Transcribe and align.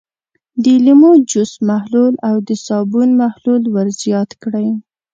د 0.63 0.65
لیمو 0.85 1.11
جوس 1.31 1.51
محلول 1.69 2.13
او 2.29 2.35
د 2.47 2.49
صابون 2.65 3.09
محلول 3.21 3.63
ور 3.73 3.87
زیات 4.01 4.29
کړئ. 4.43 4.67